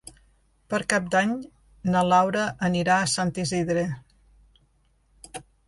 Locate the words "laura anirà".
2.13-2.97